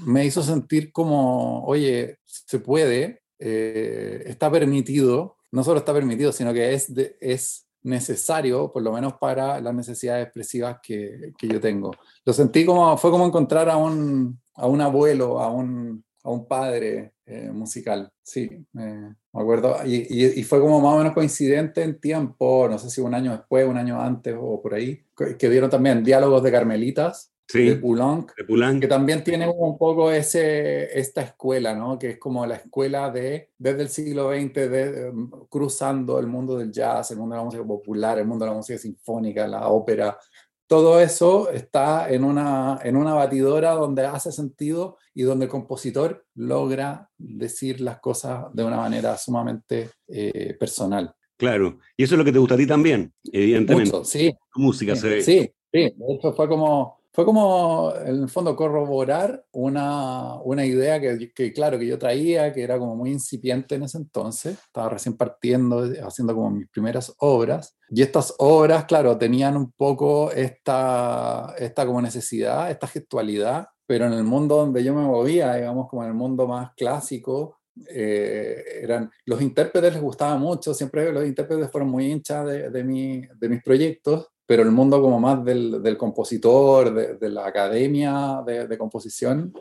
me 0.06 0.24
hizo 0.24 0.42
sentir 0.42 0.92
como, 0.92 1.64
oye, 1.64 2.18
se 2.24 2.58
puede, 2.58 3.22
eh, 3.38 4.22
está 4.26 4.50
permitido, 4.50 5.36
no 5.52 5.62
solo 5.64 5.78
está 5.78 5.92
permitido, 5.92 6.32
sino 6.32 6.52
que 6.52 6.74
es, 6.74 6.92
es 7.20 7.66
necesario, 7.82 8.72
por 8.72 8.82
lo 8.82 8.92
menos 8.92 9.14
para 9.14 9.60
las 9.60 9.74
necesidades 9.74 10.24
expresivas 10.24 10.78
que, 10.82 11.32
yo 11.40 11.60
tengo. 11.60 11.92
Lo 12.24 12.32
sentí 12.32 12.64
como, 12.64 12.96
fue 12.96 13.10
como 13.10 13.26
encontrar 13.26 13.68
a 13.68 13.76
un, 13.76 14.40
abuelo, 14.54 15.40
a 15.40 15.50
un, 15.50 16.02
padre 16.48 17.12
eh, 17.26 17.50
musical, 17.50 18.10
sí, 18.22 18.66
me 18.72 19.14
acuerdo, 19.32 19.76
y, 19.84 20.42
fue 20.44 20.60
como 20.60 20.80
más 20.80 20.94
o 20.94 20.98
menos 20.98 21.12
coincidente 21.12 21.82
en 21.82 22.00
tiempo, 22.00 22.66
no 22.68 22.78
sé 22.78 22.88
si 22.88 23.02
un 23.02 23.14
año 23.14 23.32
después, 23.32 23.66
un 23.68 23.76
año 23.76 24.00
antes 24.00 24.34
o 24.38 24.60
por 24.62 24.74
ahí, 24.74 25.04
que 25.38 25.50
dieron 25.50 25.68
también 25.68 26.02
diálogos 26.02 26.42
de 26.42 26.52
Carmelitas, 26.52 27.33
de 27.52 27.76
Poulenc, 27.76 28.32
que 28.80 28.88
también 28.88 29.22
tiene 29.22 29.48
un 29.48 29.76
poco 29.78 30.10
ese, 30.10 30.98
esta 30.98 31.22
escuela, 31.22 31.74
¿no? 31.74 31.98
que 31.98 32.10
es 32.10 32.18
como 32.18 32.44
la 32.46 32.56
escuela 32.56 33.10
de, 33.10 33.50
desde 33.58 33.82
el 33.82 33.88
siglo 33.88 34.30
XX, 34.32 34.54
de, 34.54 35.10
um, 35.10 35.30
cruzando 35.48 36.18
el 36.18 36.26
mundo 36.26 36.58
del 36.58 36.72
jazz, 36.72 37.10
el 37.10 37.18
mundo 37.18 37.34
de 37.34 37.40
la 37.40 37.44
música 37.44 37.64
popular, 37.64 38.18
el 38.18 38.26
mundo 38.26 38.44
de 38.44 38.50
la 38.50 38.56
música 38.56 38.78
sinfónica, 38.78 39.46
la 39.46 39.68
ópera. 39.68 40.18
Todo 40.66 40.98
eso 40.98 41.50
está 41.50 42.10
en 42.10 42.24
una, 42.24 42.80
en 42.82 42.96
una 42.96 43.12
batidora 43.12 43.72
donde 43.72 44.06
hace 44.06 44.32
sentido 44.32 44.96
y 45.12 45.22
donde 45.22 45.44
el 45.44 45.50
compositor 45.50 46.24
logra 46.34 47.10
decir 47.18 47.80
las 47.80 48.00
cosas 48.00 48.46
de 48.54 48.64
una 48.64 48.78
manera 48.78 49.16
sumamente 49.18 49.90
eh, 50.08 50.56
personal. 50.58 51.14
Claro, 51.36 51.78
y 51.96 52.04
eso 52.04 52.14
es 52.14 52.18
lo 52.18 52.24
que 52.24 52.32
te 52.32 52.38
gusta 52.38 52.54
a 52.54 52.58
ti 52.58 52.66
también, 52.66 53.12
evidentemente. 53.24 54.04
sí. 54.04 54.34
música 54.54 54.96
se 54.96 55.08
ve. 55.08 55.20
Sí, 55.20 55.40
sí, 55.72 55.80
de 55.96 56.14
hecho 56.14 56.32
fue 56.32 56.48
como 56.48 57.03
fue 57.14 57.24
como, 57.24 57.92
en 58.04 58.22
el 58.22 58.28
fondo, 58.28 58.56
corroborar 58.56 59.44
una, 59.52 60.34
una 60.42 60.66
idea 60.66 61.00
que, 61.00 61.52
claro, 61.52 61.78
que 61.78 61.86
yo 61.86 61.96
traía, 61.96 62.52
que 62.52 62.64
era 62.64 62.76
como 62.76 62.96
muy 62.96 63.12
incipiente 63.12 63.76
en 63.76 63.84
ese 63.84 63.98
entonces. 63.98 64.58
Estaba 64.58 64.88
recién 64.88 65.16
partiendo, 65.16 65.84
haciendo 66.04 66.34
como 66.34 66.50
mis 66.50 66.68
primeras 66.68 67.14
obras. 67.18 67.76
Y 67.88 68.02
estas 68.02 68.34
obras, 68.38 68.86
claro, 68.86 69.16
tenían 69.16 69.56
un 69.56 69.70
poco 69.70 70.32
esta, 70.32 71.54
esta 71.56 71.86
como 71.86 72.02
necesidad, 72.02 72.68
esta 72.68 72.88
gestualidad, 72.88 73.68
pero 73.86 74.06
en 74.06 74.14
el 74.14 74.24
mundo 74.24 74.56
donde 74.56 74.82
yo 74.82 74.92
me 74.92 75.02
movía, 75.02 75.54
digamos, 75.54 75.88
como 75.88 76.02
en 76.02 76.08
el 76.08 76.14
mundo 76.14 76.48
más 76.48 76.72
clásico, 76.76 77.60
eh, 77.90 78.80
eran, 78.82 79.08
los 79.26 79.40
intérpretes 79.40 79.92
les 79.92 80.02
gustaba 80.02 80.36
mucho, 80.36 80.74
siempre 80.74 81.12
los 81.12 81.24
intérpretes 81.24 81.70
fueron 81.70 81.90
muy 81.90 82.10
hinchas 82.10 82.44
de, 82.44 82.82
mi, 82.82 83.22
de 83.36 83.48
mis 83.48 83.62
proyectos, 83.62 84.28
pero 84.46 84.62
el 84.62 84.70
mundo 84.70 85.00
como 85.00 85.18
más 85.18 85.44
del, 85.44 85.82
del 85.82 85.96
compositor, 85.96 87.18
de, 87.18 87.30
la 87.30 87.46
academia 87.46 88.42
de, 88.46 88.78
composición, 88.78 89.52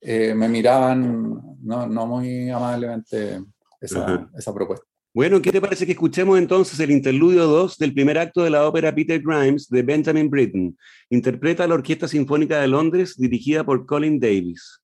eh, 0.00 0.34
me 0.34 0.48
miraban 0.48 1.56
no, 1.62 1.86
no, 1.86 2.06
muy 2.06 2.48
amablemente 2.50 3.42
esa, 3.80 4.28
esa, 4.36 4.54
propuesta. 4.54 4.86
Bueno, 5.12 5.42
¿qué 5.42 5.50
te 5.50 5.60
parece 5.60 5.84
que 5.84 5.92
escuchemos 5.92 6.38
entonces 6.38 6.78
el 6.78 6.92
interludio 6.92 7.46
2 7.46 7.76
del 7.78 7.92
primer 7.92 8.18
acto 8.18 8.44
de 8.44 8.50
la 8.50 8.66
ópera 8.66 8.94
Peter 8.94 9.20
Grimes 9.20 9.68
de 9.68 9.82
Benjamin 9.82 10.30
Britten? 10.30 10.76
Interpreta 11.10 11.66
la 11.66 11.74
Orquesta 11.74 12.06
Sinfónica 12.06 12.60
de 12.60 12.68
Londres 12.68 13.16
dirigida 13.16 13.64
por 13.64 13.84
Colin 13.86 14.20
Davis. 14.20 14.80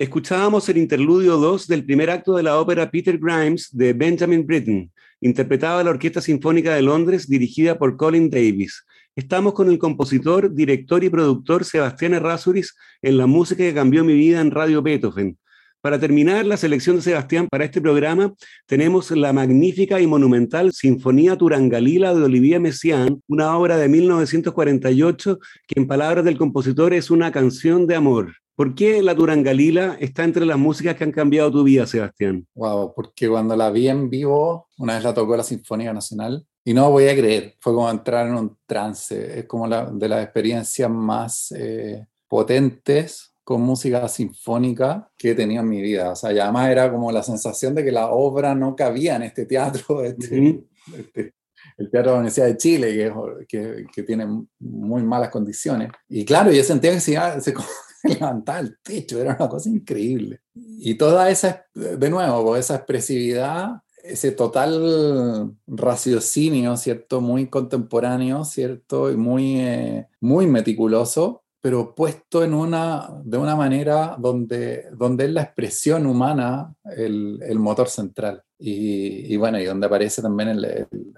Escuchábamos 0.00 0.66
el 0.70 0.78
interludio 0.78 1.36
2 1.36 1.66
del 1.66 1.84
primer 1.84 2.08
acto 2.08 2.34
de 2.34 2.42
la 2.42 2.58
ópera 2.58 2.90
Peter 2.90 3.18
Grimes 3.18 3.68
de 3.70 3.92
Benjamin 3.92 4.46
Britten, 4.46 4.90
interpretada 5.20 5.84
la 5.84 5.90
Orquesta 5.90 6.22
Sinfónica 6.22 6.74
de 6.74 6.80
Londres 6.80 7.28
dirigida 7.28 7.76
por 7.76 7.98
Colin 7.98 8.30
Davis. 8.30 8.82
Estamos 9.14 9.52
con 9.52 9.68
el 9.68 9.78
compositor, 9.78 10.54
director 10.54 11.04
y 11.04 11.10
productor 11.10 11.66
Sebastián 11.66 12.14
Errázuriz 12.14 12.74
en 13.02 13.18
la 13.18 13.26
música 13.26 13.62
que 13.62 13.74
cambió 13.74 14.02
mi 14.02 14.14
vida 14.14 14.40
en 14.40 14.50
Radio 14.50 14.80
Beethoven. 14.80 15.36
Para 15.82 16.00
terminar 16.00 16.46
la 16.46 16.56
selección 16.56 16.96
de 16.96 17.02
Sebastián 17.02 17.46
para 17.50 17.66
este 17.66 17.82
programa, 17.82 18.32
tenemos 18.64 19.10
la 19.10 19.34
magnífica 19.34 20.00
y 20.00 20.06
monumental 20.06 20.72
Sinfonía 20.72 21.36
Turangalila 21.36 22.14
de 22.14 22.22
Olivier 22.22 22.58
Messiaen, 22.58 23.22
una 23.28 23.54
obra 23.54 23.76
de 23.76 23.88
1948 23.90 25.38
que 25.66 25.78
en 25.78 25.86
palabras 25.86 26.24
del 26.24 26.38
compositor 26.38 26.94
es 26.94 27.10
una 27.10 27.30
canción 27.30 27.86
de 27.86 27.96
amor. 27.96 28.32
¿Por 28.54 28.74
qué 28.74 29.02
la 29.02 29.14
Turangalila 29.14 29.96
está 30.00 30.24
entre 30.24 30.44
las 30.44 30.58
músicas 30.58 30.96
que 30.96 31.04
han 31.04 31.12
cambiado 31.12 31.50
tu 31.50 31.64
vida, 31.64 31.86
Sebastián? 31.86 32.46
Wow, 32.54 32.92
porque 32.94 33.28
cuando 33.28 33.56
la 33.56 33.70
vi 33.70 33.88
en 33.88 34.10
vivo, 34.10 34.68
una 34.78 34.94
vez 34.94 35.04
la 35.04 35.14
tocó 35.14 35.36
la 35.36 35.42
Sinfónica 35.42 35.92
Nacional, 35.92 36.46
y 36.64 36.74
no 36.74 36.90
voy 36.90 37.08
a 37.08 37.16
creer, 37.16 37.56
fue 37.58 37.72
como 37.72 37.90
entrar 37.90 38.26
en 38.26 38.34
un 38.34 38.58
trance, 38.66 39.40
es 39.40 39.46
como 39.46 39.66
la, 39.66 39.90
de 39.90 40.08
las 40.08 40.22
experiencias 40.22 40.90
más 40.90 41.52
eh, 41.56 42.06
potentes 42.28 43.34
con 43.42 43.62
música 43.62 44.06
sinfónica 44.08 45.10
que 45.16 45.30
he 45.30 45.34
tenido 45.34 45.62
en 45.62 45.68
mi 45.68 45.80
vida. 45.80 46.12
O 46.12 46.16
sea, 46.16 46.32
y 46.32 46.38
además 46.38 46.70
era 46.70 46.92
como 46.92 47.10
la 47.10 47.22
sensación 47.22 47.74
de 47.74 47.82
que 47.82 47.90
la 47.90 48.10
obra 48.10 48.54
no 48.54 48.76
cabía 48.76 49.16
en 49.16 49.22
este 49.22 49.46
teatro, 49.46 50.04
este, 50.04 50.62
este, 50.96 51.34
el 51.78 51.90
Teatro 51.90 52.10
de 52.10 52.14
la 52.14 52.20
Universidad 52.20 52.46
de 52.46 52.56
Chile, 52.56 53.12
que, 53.48 53.86
que, 53.92 54.02
tiene 54.02 54.26
muy 54.58 55.02
malas 55.02 55.30
condiciones. 55.30 55.90
Y 56.08 56.24
claro, 56.24 56.52
yo 56.52 56.62
sentía 56.62 56.92
que 56.92 57.00
se, 57.00 57.40
se, 57.40 57.54
levantaba 58.20 58.60
el 58.60 58.78
techo, 58.82 59.20
era 59.20 59.36
una 59.38 59.48
cosa 59.48 59.68
increíble. 59.68 60.40
Y 60.54 60.94
toda 60.94 61.30
esa, 61.30 61.66
de 61.74 62.10
nuevo, 62.10 62.44
pues, 62.44 62.66
esa 62.66 62.76
expresividad 62.76 63.80
ese 64.02 64.32
total 64.32 65.54
raciocinio, 65.66 66.76
¿cierto? 66.76 67.20
Muy 67.20 67.48
contemporáneo, 67.48 68.44
¿cierto? 68.44 69.10
Y 69.10 69.16
muy, 69.16 69.60
eh, 69.60 70.08
muy 70.20 70.46
meticuloso, 70.46 71.44
pero 71.60 71.94
puesto 71.94 72.42
en 72.42 72.54
una, 72.54 73.10
de 73.24 73.38
una 73.38 73.56
manera 73.56 74.16
donde, 74.18 74.86
donde 74.92 75.24
es 75.26 75.30
la 75.30 75.42
expresión 75.42 76.06
humana 76.06 76.74
el, 76.84 77.40
el 77.42 77.58
motor 77.58 77.88
central. 77.88 78.42
Y, 78.62 79.32
y, 79.32 79.36
bueno, 79.38 79.58
y 79.58 79.64
donde 79.64 79.86
aparece 79.86 80.20
también 80.20 80.50
el, 80.50 80.64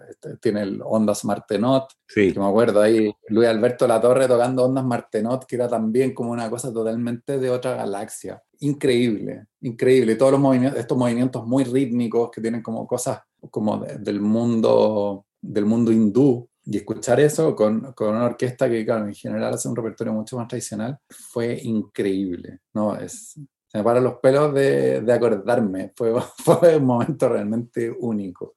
este, 0.08 0.36
tiene 0.36 0.62
el 0.62 0.80
Ondas 0.84 1.24
Martenot, 1.24 1.88
sí. 2.06 2.32
que 2.32 2.38
me 2.38 2.46
acuerdo 2.46 2.80
ahí, 2.80 3.12
Luis 3.28 3.48
Alberto 3.48 3.88
Latorre 3.88 4.28
tocando 4.28 4.64
Ondas 4.64 4.84
Martenot, 4.84 5.44
que 5.44 5.56
era 5.56 5.68
también 5.68 6.14
como 6.14 6.30
una 6.30 6.48
cosa 6.48 6.72
totalmente 6.72 7.38
de 7.38 7.50
otra 7.50 7.74
galaxia. 7.74 8.40
Increíble, 8.60 9.46
increíble. 9.60 10.14
Todos 10.14 10.32
los 10.32 10.40
movimientos, 10.40 10.78
estos 10.78 10.96
movimientos 10.96 11.44
muy 11.44 11.64
rítmicos 11.64 12.30
que 12.30 12.40
tienen 12.40 12.62
como 12.62 12.86
cosas 12.86 13.20
como 13.50 13.78
del 13.78 14.20
mundo 14.20 15.26
del 15.40 15.64
mundo 15.64 15.90
hindú, 15.90 16.48
y 16.64 16.76
escuchar 16.76 17.18
eso 17.20 17.56
con, 17.56 17.92
con, 17.92 18.14
una 18.14 18.26
orquesta 18.26 18.70
que, 18.70 18.84
claro, 18.84 19.06
en 19.06 19.14
general 19.14 19.54
hace 19.54 19.68
un 19.68 19.74
repertorio 19.74 20.12
mucho 20.12 20.36
más 20.36 20.46
tradicional, 20.46 20.96
fue 21.08 21.58
increíble. 21.62 22.60
¿no? 22.72 22.96
Es, 22.96 23.38
se 23.72 23.78
me 23.78 23.84
paran 23.84 24.04
los 24.04 24.16
pelos 24.16 24.52
de, 24.52 25.00
de 25.00 25.12
acordarme. 25.12 25.92
Fue, 25.96 26.12
fue 26.38 26.76
un 26.76 26.84
momento 26.84 27.28
realmente 27.28 27.90
único, 28.00 28.56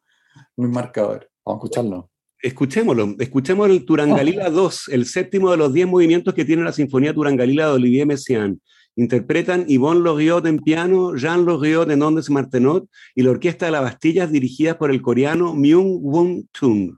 muy 0.58 0.68
marcador. 0.68 1.30
Vamos 1.46 1.64
a 1.64 1.66
escucharlo. 1.66 2.10
Escuchémoslo, 2.42 3.16
escuchemos 3.18 3.70
el 3.70 3.86
Turangalila 3.86 4.50
2, 4.50 4.90
el 4.90 5.06
séptimo 5.06 5.50
de 5.50 5.58
los 5.58 5.74
10 5.74 5.88
movimientos 5.88 6.34
que 6.34 6.46
tiene 6.46 6.64
la 6.64 6.74
Sinfonía 6.74 7.14
Turangalila 7.14 7.68
de 7.68 7.72
Olivier 7.72 8.06
Messiaen. 8.06 8.62
Interpretan 8.98 9.66
Yvonne 9.68 10.02
Loriot 10.02 10.46
en 10.46 10.60
piano, 10.60 11.16
Jean 11.16 11.46
Loriot 11.46 11.90
en 11.90 12.04
ondes 12.04 12.30
martenot 12.30 12.88
y 13.16 13.24
la 13.24 13.32
Orquesta 13.32 13.66
de 13.66 13.72
la 13.72 13.82
Bastilla 13.82 14.28
dirigida 14.28 14.78
por 14.78 14.92
el 14.92 15.02
coreano 15.02 15.56
Myung 15.56 16.00
Won 16.02 16.50
Chung. 16.54 16.98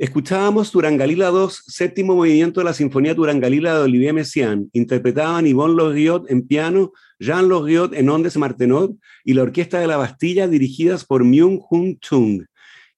Escuchábamos 0.00 0.70
Turangalila 0.70 1.28
2, 1.28 1.64
séptimo 1.66 2.14
movimiento 2.14 2.60
de 2.60 2.64
la 2.64 2.72
Sinfonía 2.72 3.14
Turangalila 3.14 3.74
de 3.74 3.82
Olivier 3.82 4.14
Messiaen. 4.14 4.70
Interpretaban 4.72 5.46
Yvonne 5.46 5.74
Loriot 5.74 6.30
en 6.30 6.46
piano, 6.46 6.92
Jean 7.18 7.50
Loriot 7.50 7.92
en 7.92 8.08
ondes 8.08 8.38
martenot 8.38 8.96
y 9.24 9.34
la 9.34 9.42
Orquesta 9.42 9.78
de 9.78 9.86
la 9.86 9.98
Bastilla 9.98 10.48
dirigidas 10.48 11.04
por 11.04 11.22
Myung 11.22 11.60
Hun 11.68 11.98
Chung. 12.00 12.46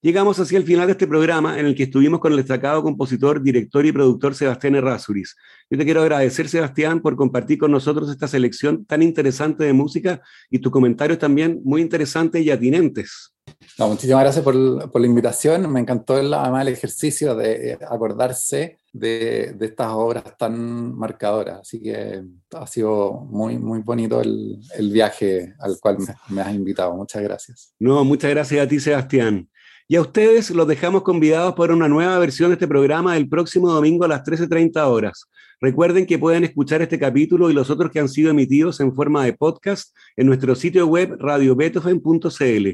Llegamos 0.00 0.38
así 0.38 0.54
al 0.54 0.62
final 0.62 0.86
de 0.86 0.92
este 0.92 1.08
programa 1.08 1.58
en 1.58 1.66
el 1.66 1.74
que 1.74 1.82
estuvimos 1.82 2.20
con 2.20 2.30
el 2.30 2.38
destacado 2.38 2.84
compositor, 2.84 3.42
director 3.42 3.84
y 3.84 3.90
productor 3.90 4.36
Sebastián 4.36 4.76
Errázuriz. 4.76 5.34
Yo 5.68 5.78
te 5.78 5.84
quiero 5.84 6.02
agradecer, 6.02 6.48
Sebastián, 6.48 7.00
por 7.00 7.16
compartir 7.16 7.58
con 7.58 7.72
nosotros 7.72 8.10
esta 8.10 8.28
selección 8.28 8.84
tan 8.84 9.02
interesante 9.02 9.64
de 9.64 9.72
música 9.72 10.22
y 10.48 10.60
tus 10.60 10.70
comentarios 10.70 11.18
también 11.18 11.60
muy 11.64 11.82
interesantes 11.82 12.44
y 12.44 12.50
atinentes 12.52 13.31
muchísimas 13.78 14.22
gracias 14.22 14.44
por, 14.44 14.54
la 14.54 15.06
invitación. 15.06 15.70
Me 15.72 15.80
encantó 15.80 16.18
el, 16.18 16.32
además 16.32 16.62
el 16.62 16.72
ejercicio 16.72 17.34
de 17.34 17.78
acordarse 17.88 18.78
de, 18.92 19.56
estas 19.60 19.88
obras 19.92 20.24
tan 20.38 20.96
marcadoras. 20.96 21.60
Así 21.60 21.80
que 21.80 22.22
ha 22.52 22.66
sido 22.66 23.12
muy, 23.30 23.58
muy 23.58 23.80
bonito 23.80 24.20
el, 24.20 24.58
viaje 24.92 25.54
al 25.58 25.78
cual 25.80 25.98
me, 25.98 26.06
me, 26.28 26.42
has 26.42 26.54
invitado. 26.54 26.94
Muchas 26.94 27.22
gracias. 27.22 27.74
No, 27.78 28.04
muchas 28.04 28.30
gracias 28.30 28.64
a 28.64 28.68
ti, 28.68 28.80
Sebastián. 28.80 29.48
Y 29.92 29.96
a 29.96 30.00
ustedes 30.00 30.48
los 30.48 30.66
dejamos 30.66 31.02
convidados 31.02 31.52
por 31.52 31.70
una 31.70 31.86
nueva 31.86 32.18
versión 32.18 32.48
de 32.48 32.54
este 32.54 32.66
programa 32.66 33.14
el 33.14 33.28
próximo 33.28 33.70
domingo 33.70 34.06
a 34.06 34.08
las 34.08 34.22
13.30 34.22 34.86
horas. 34.86 35.26
Recuerden 35.60 36.06
que 36.06 36.18
pueden 36.18 36.44
escuchar 36.44 36.80
este 36.80 36.98
capítulo 36.98 37.50
y 37.50 37.52
los 37.52 37.68
otros 37.68 37.90
que 37.90 38.00
han 38.00 38.08
sido 38.08 38.30
emitidos 38.30 38.80
en 38.80 38.94
forma 38.94 39.22
de 39.22 39.34
podcast 39.34 39.94
en 40.16 40.28
nuestro 40.28 40.54
sitio 40.54 40.86
web 40.86 41.18
radiobeethoven.cl. 41.20 42.68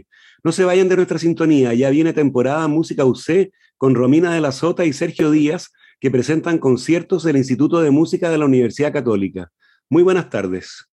No 0.44 0.52
se 0.52 0.64
vayan 0.64 0.88
de 0.88 0.94
nuestra 0.94 1.18
sintonía, 1.18 1.74
ya 1.74 1.90
viene 1.90 2.12
temporada 2.12 2.68
Música 2.68 3.04
UC 3.04 3.50
con 3.76 3.96
Romina 3.96 4.32
de 4.32 4.40
la 4.40 4.52
Sota 4.52 4.84
y 4.84 4.92
Sergio 4.92 5.32
Díaz, 5.32 5.72
que 5.98 6.12
presentan 6.12 6.58
conciertos 6.58 7.24
del 7.24 7.36
Instituto 7.36 7.80
de 7.80 7.90
Música 7.90 8.30
de 8.30 8.38
la 8.38 8.44
Universidad 8.44 8.92
Católica. 8.92 9.50
Muy 9.90 10.04
buenas 10.04 10.30
tardes. 10.30 10.88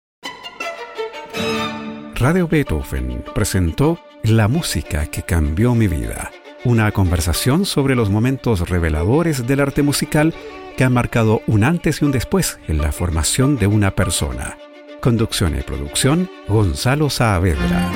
Radio 2.20 2.46
Beethoven 2.46 3.24
presentó 3.34 3.98
La 4.22 4.46
música 4.46 5.06
que 5.06 5.22
cambió 5.22 5.74
mi 5.74 5.88
vida, 5.88 6.30
una 6.64 6.92
conversación 6.92 7.64
sobre 7.64 7.94
los 7.94 8.10
momentos 8.10 8.68
reveladores 8.68 9.46
del 9.46 9.60
arte 9.60 9.82
musical 9.82 10.34
que 10.76 10.84
han 10.84 10.92
marcado 10.92 11.40
un 11.46 11.64
antes 11.64 12.02
y 12.02 12.04
un 12.04 12.12
después 12.12 12.58
en 12.68 12.76
la 12.76 12.92
formación 12.92 13.56
de 13.56 13.68
una 13.68 13.92
persona. 13.92 14.58
Conducción 15.00 15.58
y 15.58 15.62
producción, 15.62 16.28
Gonzalo 16.46 17.08
Saavedra. 17.08 17.90